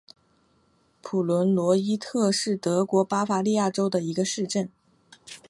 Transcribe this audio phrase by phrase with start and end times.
[1.03, 4.67] 普伦罗伊特是德国巴伐利亚州的一个市镇。